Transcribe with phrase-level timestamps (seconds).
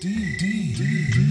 [0.00, 0.06] D
[0.38, 1.28] D D D.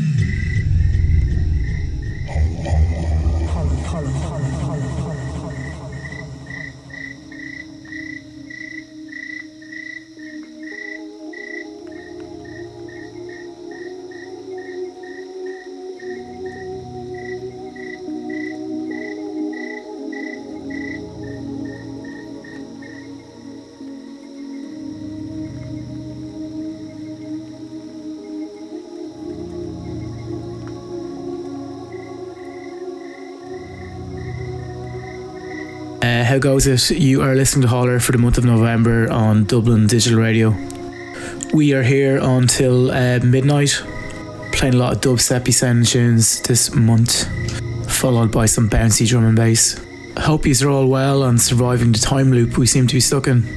[36.37, 36.91] how goes it?
[36.91, 40.55] You are listening to Holler for the month of November on Dublin Digital Radio.
[41.51, 43.81] We are here until uh, midnight,
[44.51, 47.27] playing a lot of dubsteppy sounding tunes this month,
[47.89, 49.83] followed by some bouncy drum and bass.
[50.19, 53.56] Hope you're all well and surviving the time loop we seem to be stuck in.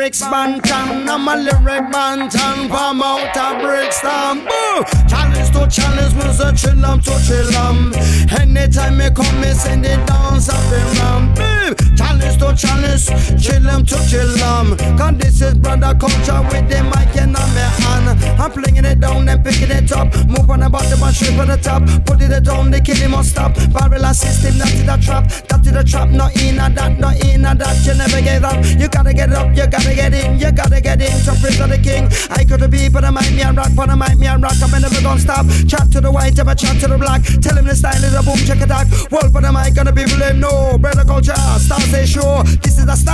[0.00, 1.08] I'm a lyrics bantam.
[1.10, 4.46] I'm a lyric bantam, palm out a Brixton.
[4.48, 4.82] Boo!
[5.10, 7.92] Challenge to challenge, me say chill em to chill em.
[8.40, 11.34] Anytime me come, me send it down, something ram.
[11.96, 13.06] Challenge to challenge,
[13.44, 14.32] chill em to chill.
[14.96, 18.08] Cause this is Brother Culture with the mic in my hand.
[18.40, 20.14] I'm playing it down and picking it up.
[20.26, 21.82] Move on about the and shape on the top.
[22.06, 23.54] Put it down, the killing must stop.
[23.70, 25.49] Barrel system, that is the trap.
[25.70, 27.86] Is the trap, not in a that, not in a that.
[27.86, 28.58] You never get up.
[28.74, 31.14] You gotta get up, you gotta get in, you gotta get in.
[31.22, 32.10] So praise the king.
[32.30, 34.58] I could be, but I might me and rock, but I might me and rock.
[34.58, 35.46] I'm never gonna stop.
[35.70, 37.22] Chat to the white, ever chat to the black.
[37.38, 38.90] Tell him the style is a boom, check attack.
[39.12, 40.40] Wolf, but am I gonna be blame?
[40.40, 42.42] No, brother culture, start say sure.
[42.66, 43.09] This is a style,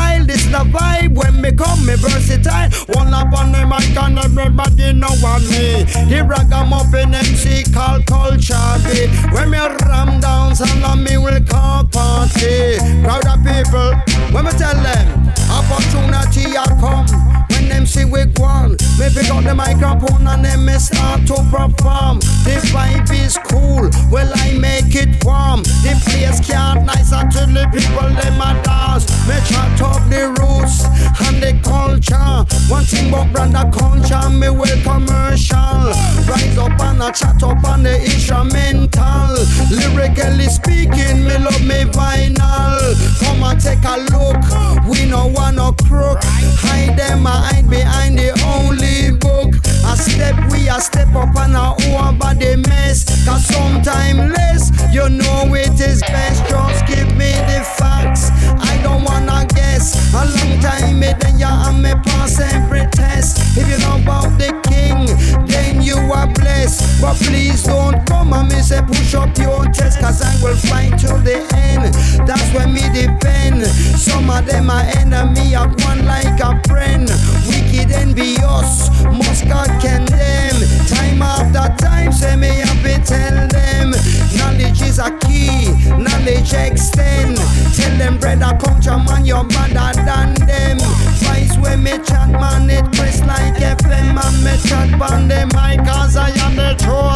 [1.86, 2.68] me versatile.
[2.94, 5.84] One up on the mic and everybody know what me.
[6.10, 9.06] The ragamuffin MC called culture be.
[9.30, 12.78] When me ram down, some of me will call party.
[13.02, 13.94] Crowd of people,
[14.34, 15.25] when me tell them,
[15.56, 17.06] opportunity a come.
[17.50, 22.20] When them see we gone, pick up the microphone and then me start to perform.
[22.44, 25.62] The vibe is cool, well I make it warm.
[25.82, 29.08] The place can't nice until the people them a dance.
[29.26, 30.84] Me chat up the roots
[31.26, 32.44] and the culture.
[32.68, 35.90] One thing about brand culture, me will commercial.
[36.28, 39.32] Rise up and a chat up on the instrumental.
[39.70, 42.94] Lyrically speaking, me love me vinyl.
[43.20, 44.86] Come and take a look.
[44.86, 46.18] We no want no crook.
[46.22, 49.54] Hide them, I hide behind the only book.
[49.86, 53.04] A step, we a step up and a over the mess.
[53.24, 56.42] Cause sometime less, you know it is best.
[56.48, 58.30] Just give me the facts.
[58.58, 60.14] I don't wanna guess.
[60.14, 63.58] A long time, me then you and me pass every test.
[63.58, 65.00] If you know about the king,
[65.46, 67.02] then you are blessed.
[67.02, 69.98] But please don't come and me say push up your chest.
[69.98, 71.38] Cause I will fight till the
[71.68, 71.94] end.
[72.28, 73.66] That's where me depend.
[74.06, 77.08] Some of them are enemy, I one like a friend.
[77.48, 78.70] Wicked envious,
[79.18, 80.58] must God condemn.
[80.86, 84.25] Time after time, say me have to tell them.
[84.56, 87.36] Knowledge is a key, knowledge extend.
[87.76, 90.78] Tell them brother culture man, you're better than them.
[91.20, 95.86] Vice when me chat man, it press like FM and me chat on the mic
[95.86, 97.06] cause I am the troll.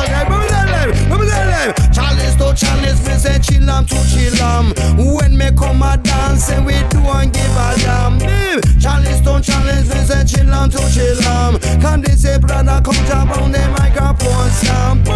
[2.01, 4.73] Chalice oh, to chalice, me say chill am to chill am.
[4.97, 8.19] When me come a dance, and we do and give a damn.
[8.81, 11.59] Chalice to chalice, me say chill am to chill am.
[11.81, 15.07] Can they say brother come jump on the microphone stamp?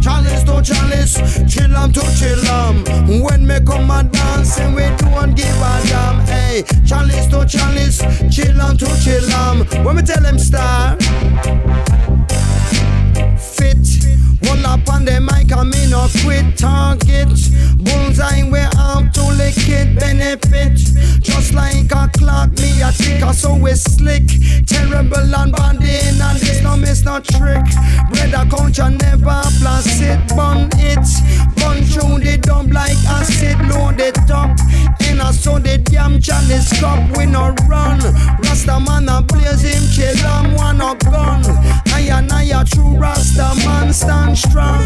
[0.00, 1.18] Chalice to chalice,
[1.52, 2.84] chill am to chill am.
[3.22, 6.20] When me come a dance, and we do and give a damn.
[6.26, 7.98] Hey, chalice to chalice,
[8.34, 9.62] chill am to chill um.
[9.62, 9.66] am.
[9.72, 9.80] Oh, um.
[9.80, 11.02] oh, when me tell them start
[13.38, 13.78] fit.
[14.48, 17.28] One up on the mic, I me no quit target.
[17.78, 20.78] Bullseye, we up to lick it, benefit.
[21.20, 24.26] Just like a clock, me a ticker, so we slick.
[24.66, 27.64] Terrible and banding, and this no miss no trick.
[28.10, 31.06] Bread a culture never plus it, bun it.
[31.56, 34.56] Bun through the dump like acid, load it up.
[35.00, 38.00] And I saw the damn chalice cup, we no run.
[38.42, 41.42] Rasta man a blaze him, chill, I'm one a gun.
[42.10, 44.82] And I a true Rasta man stand strong.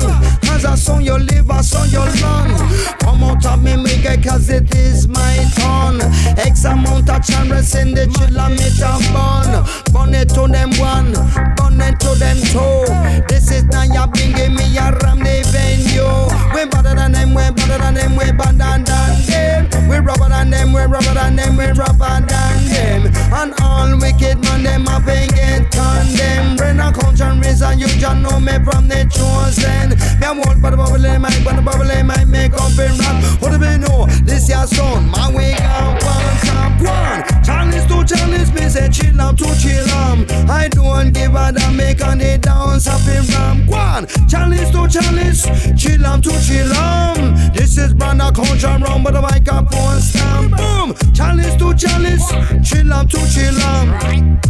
[0.50, 2.52] As I saw your live, I saw your lung.
[3.00, 6.00] Come out of me, make it cause it is my turn.
[6.38, 9.64] X amount of channels in the chilla meter bun.
[9.92, 11.12] Bun it to them one,
[11.56, 13.24] bun it to them two.
[13.28, 16.28] This is now you bringing me a ram the venue.
[16.54, 19.88] We better than them, we better than them, we better than them.
[19.88, 23.12] We rubber than them, we rubber than them, we rubber than them.
[23.32, 26.58] And all wicked man, them have been get condemned.
[26.58, 29.90] Bring a culture reason you just know me from the chosen.
[30.20, 32.72] Me a want for the bubble in my, but the bubble in my make up
[32.78, 33.22] in rap.
[33.40, 34.06] What do we know?
[34.24, 37.44] This your son, my way out one top one.
[37.44, 40.26] Chalice to chalice, me say chill out to chill am.
[40.50, 43.66] I don't give a damn, make on the dance up in ram.
[43.66, 45.44] One, chalice to chalice,
[45.76, 47.52] chill am to chill am.
[47.52, 50.56] This is brand a culture round, but the microphone stamp.
[50.56, 52.28] Boom, chalice to chalice,
[52.66, 54.40] chill am to chill am.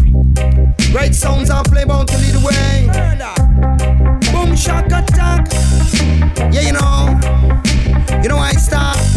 [0.92, 2.51] Great sounds are playbound to lead the way.
[4.32, 5.49] Boom, shock attack.
[6.52, 7.18] Yeah, you know.
[8.23, 9.12] You know I start.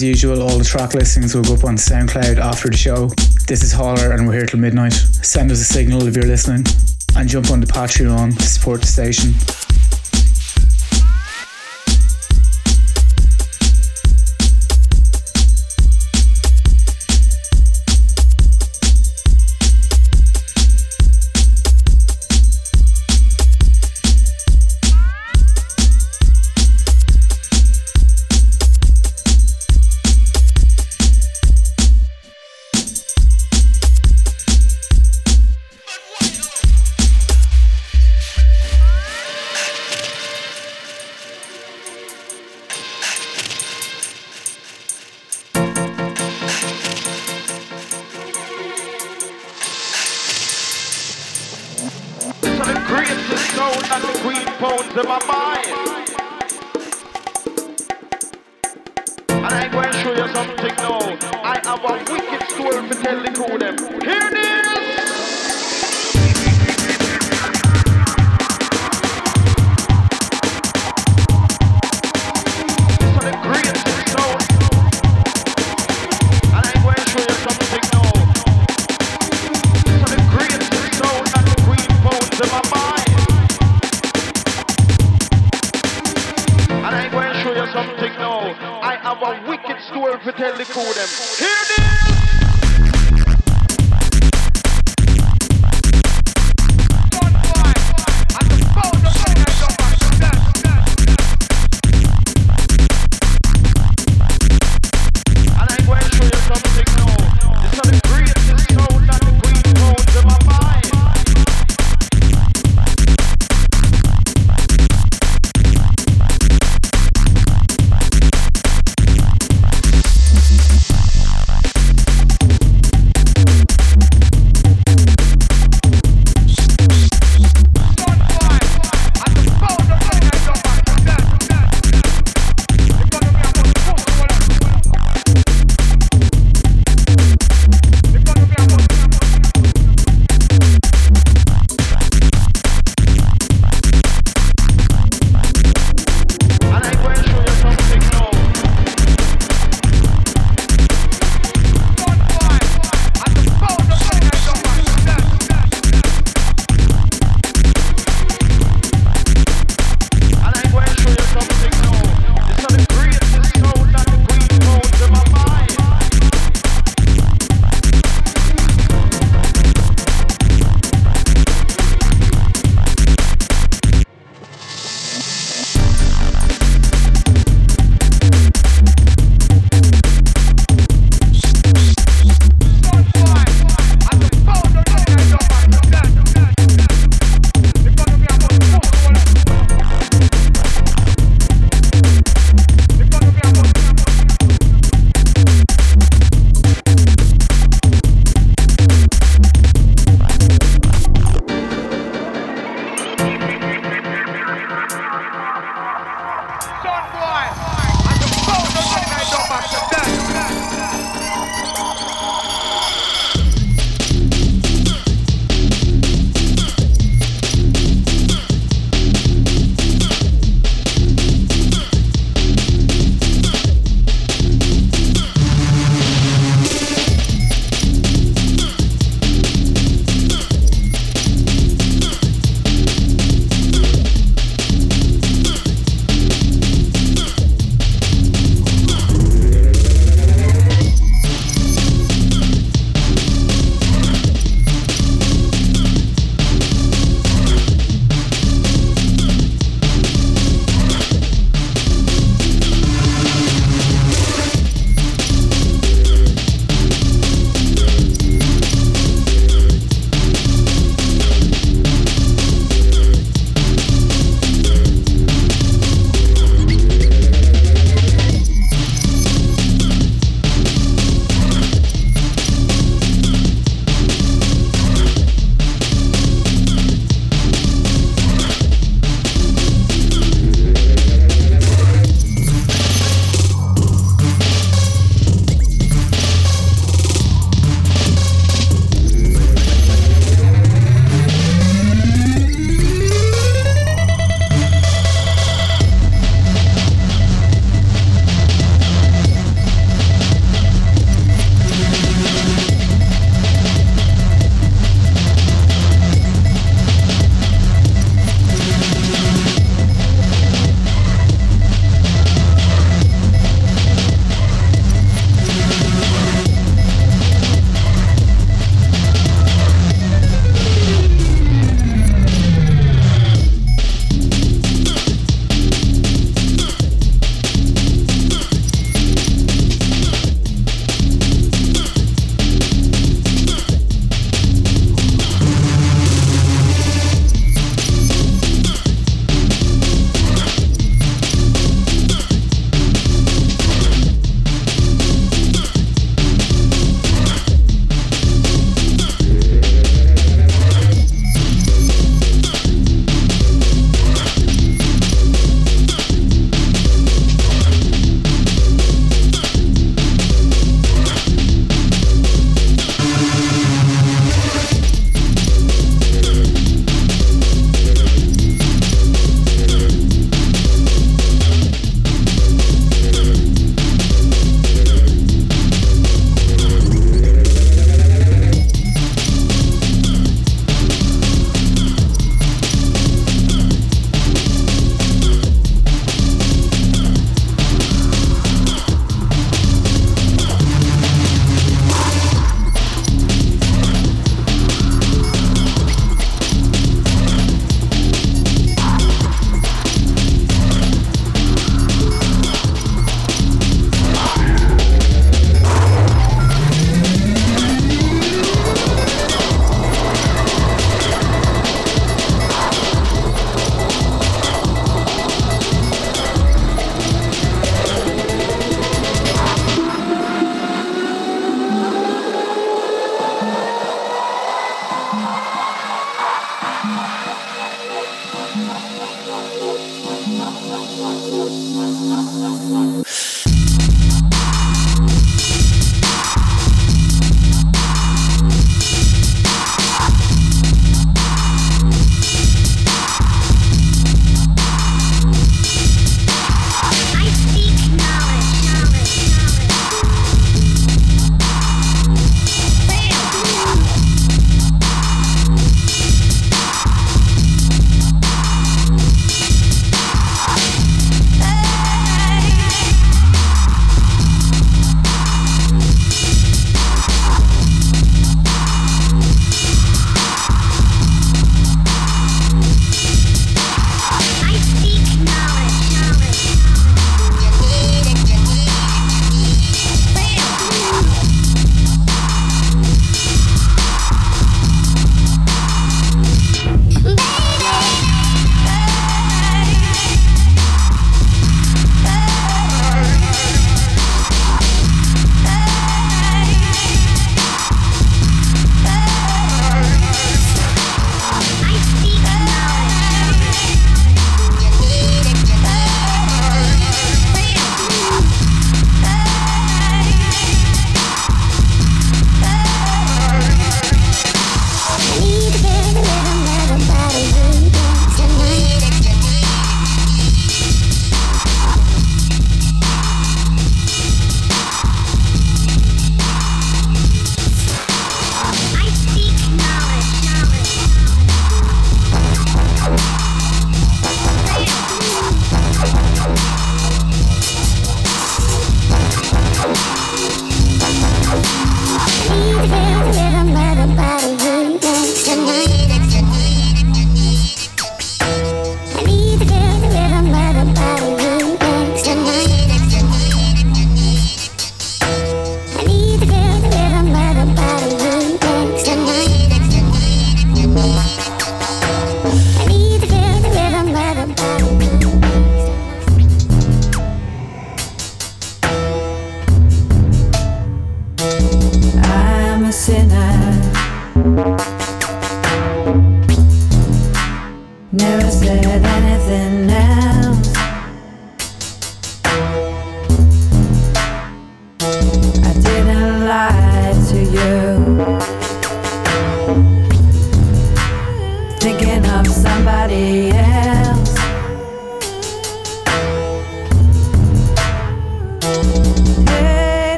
[0.00, 3.08] As usual, all the track listings will go up on SoundCloud after the show.
[3.46, 4.94] This is Holler, and we're here till midnight.
[4.94, 6.64] Send us a signal if you're listening,
[7.16, 9.34] and jump on the Patreon to support the station.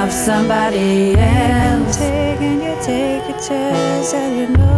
[0.00, 1.98] Love somebody else.
[1.98, 4.69] Taking your take your chance and you know.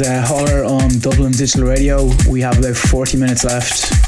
[0.00, 2.10] A holler on Dublin Digital Radio.
[2.28, 3.99] We have about 40 minutes left.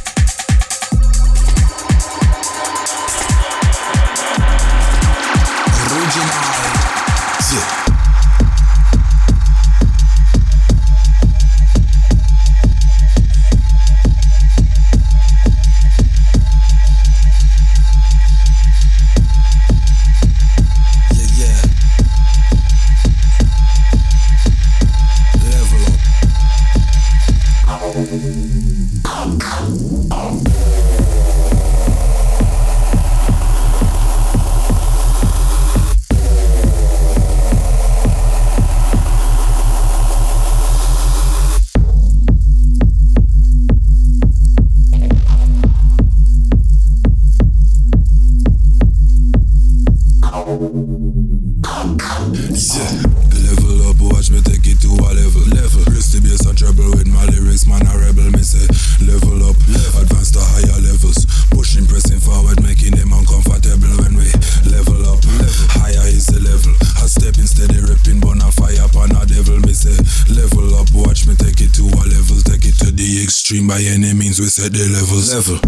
[74.52, 75.32] Set the levels.
[75.32, 75.61] Level.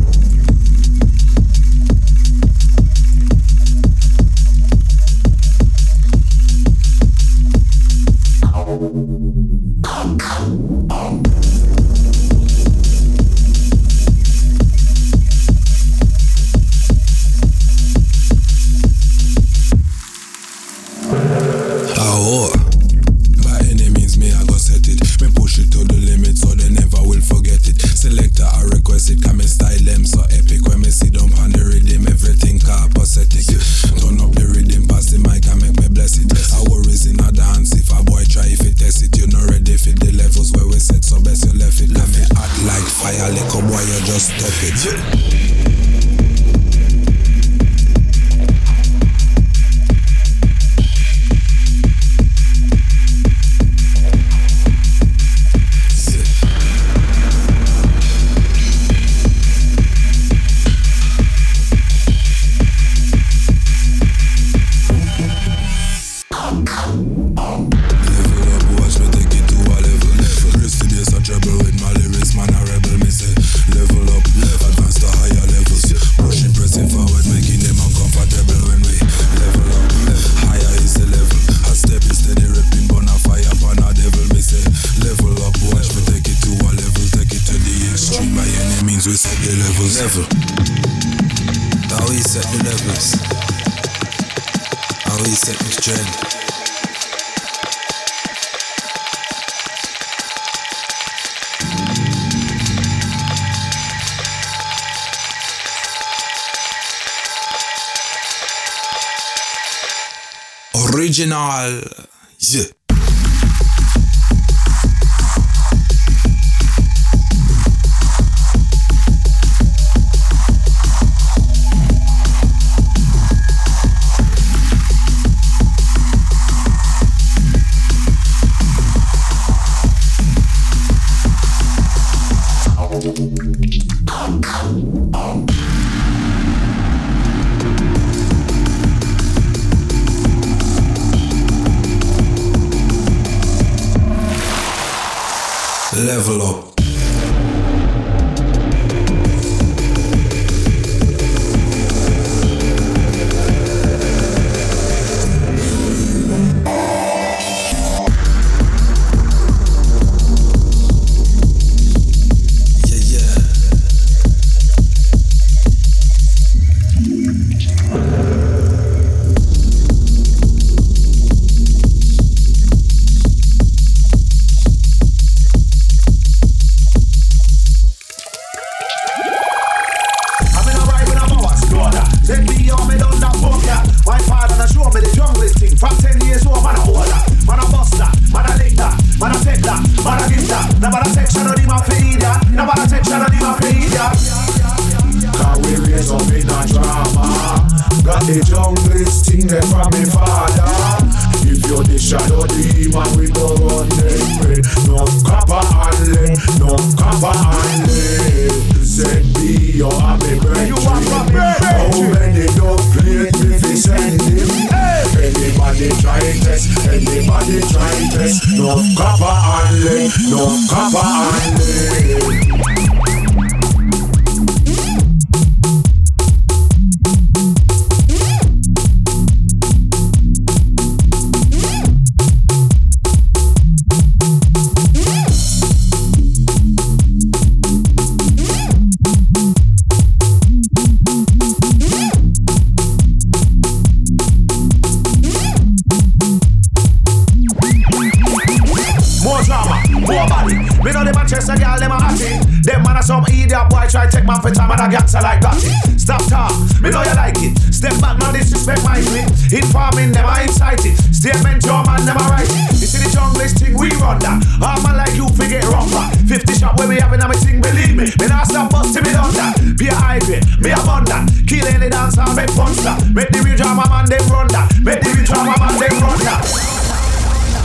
[253.05, 255.61] Some idiot boy try take my for time and a gangster like that.
[256.01, 257.53] Stop talk, me know you like it.
[257.69, 259.29] Step back, now disrespect my clip.
[259.53, 260.97] Informing them, I incite it.
[261.13, 262.81] Statement, your man, write it.
[262.81, 264.41] You see the junglist thing, we run that.
[264.57, 266.17] All man like you, forget wrong back.
[266.25, 268.09] 50 shot where we having a thing, believe me.
[268.17, 269.53] Me not stop busting me done that.
[269.77, 271.05] Be a hybrid, me a bun.
[271.45, 273.05] Kill any dancer, make fun stop.
[273.13, 274.73] Make the real drama man, them run that.
[274.81, 276.84] Make the real drama man, them run that.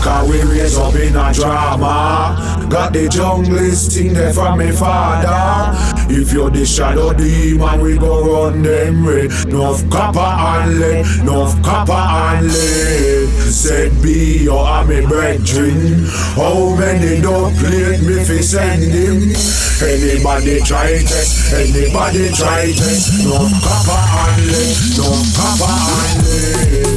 [0.02, 2.68] Cause we raise up in a drama.
[2.70, 6.00] Got the junglist thing there from me father.
[6.12, 11.62] If you're the shadow demon we go run them red Nuff copper and lead, nuff
[11.62, 16.06] copper and lead Said be your army brethren.
[16.34, 19.30] How many don't plate me fi send him
[19.82, 23.26] Anybody try test, anybody try test.
[23.26, 26.89] Nuff copper and lead, nuff copper and lead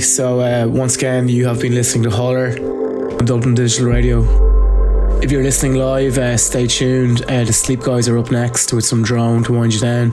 [0.00, 2.50] So uh, once again, you have been listening to Holler
[3.18, 4.22] on Dublin Digital Radio.
[5.20, 7.22] If you're listening live, uh, stay tuned.
[7.22, 10.12] Uh, the Sleep Guys are up next with some drone to wind you down.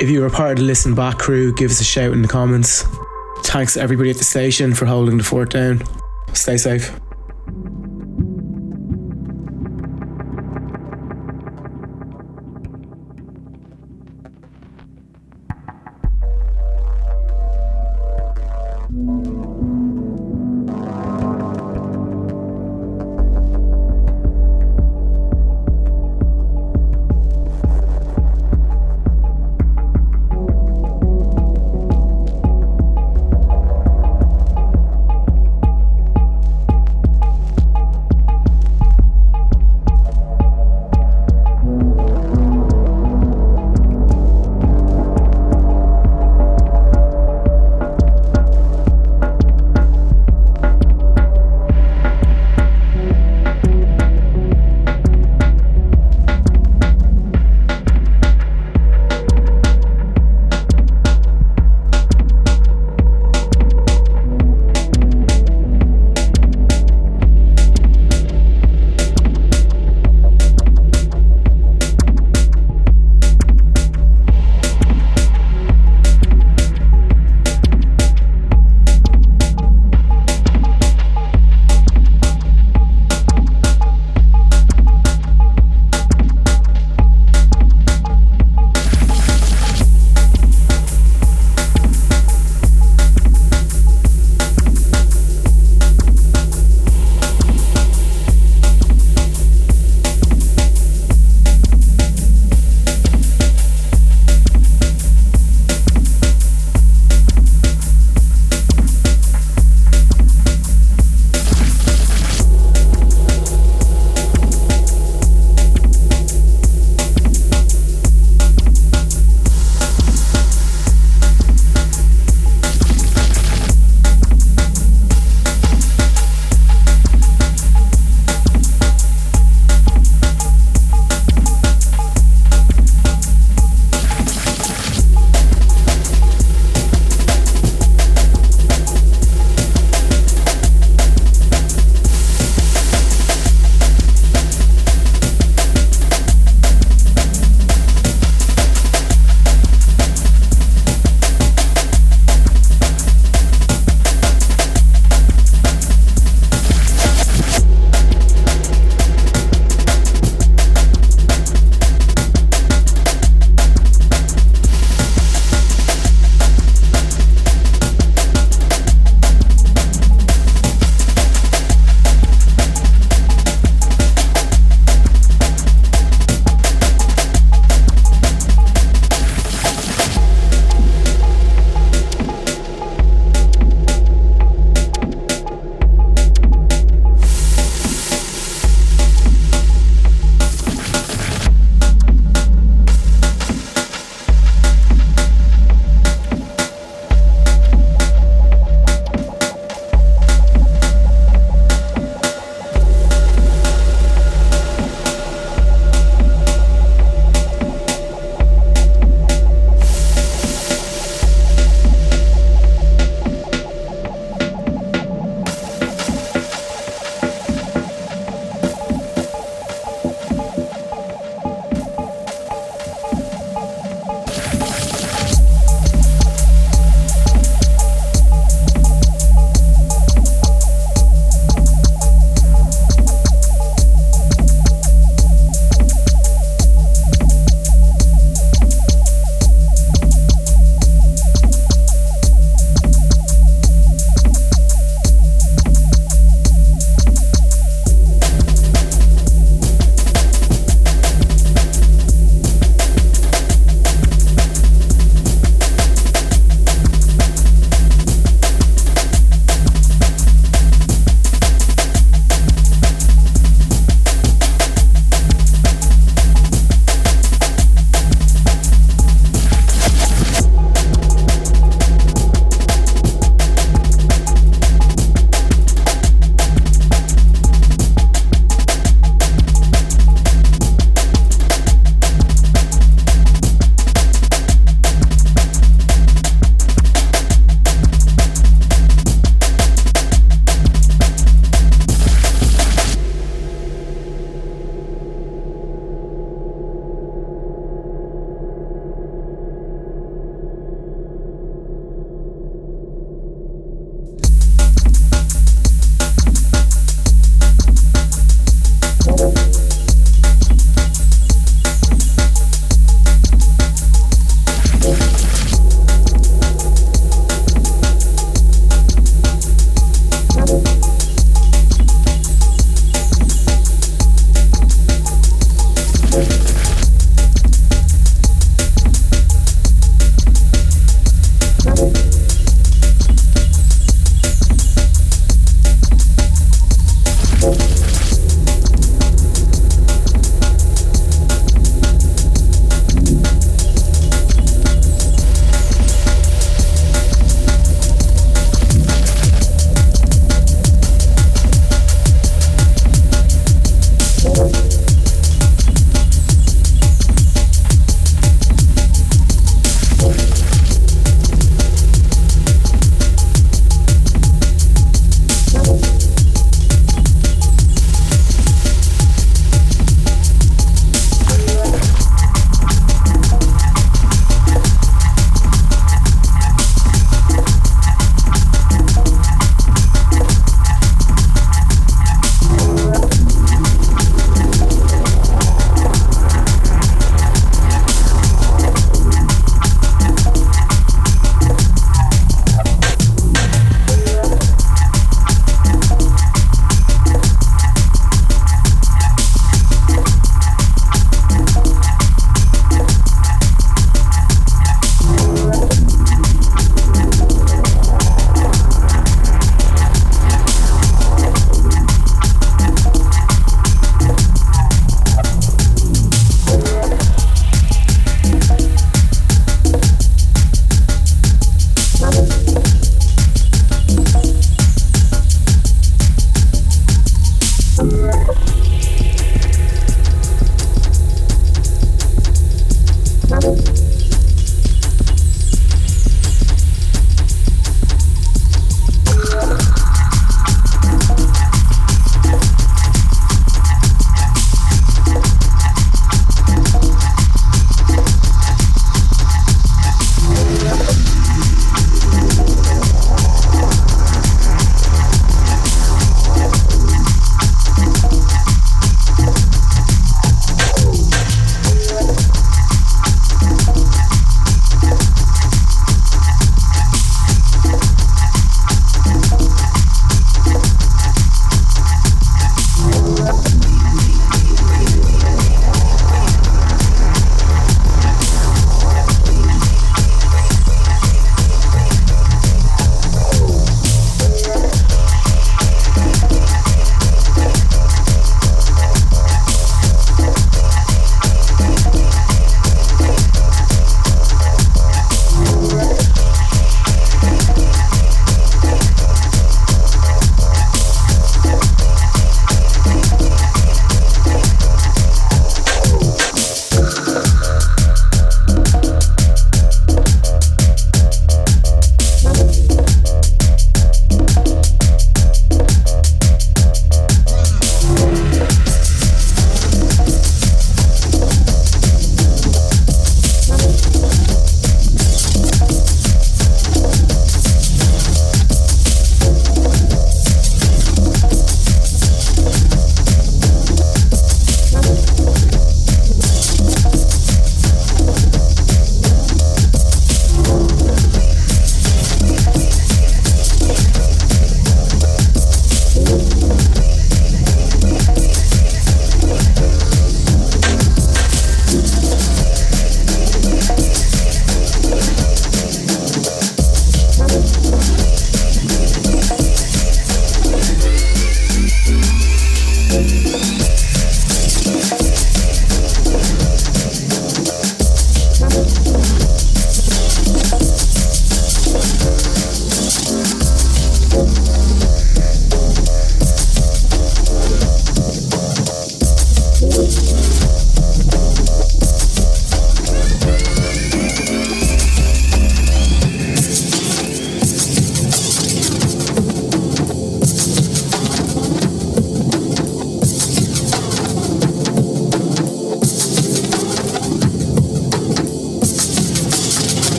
[0.00, 2.28] If you're a part of the Listen Back crew, give us a shout in the
[2.28, 2.84] comments.
[3.44, 5.82] Thanks everybody at the station for holding the fort down.
[6.32, 6.99] Stay safe.